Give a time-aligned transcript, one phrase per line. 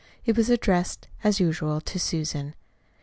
[0.25, 2.55] It was addressed as usual to Susan.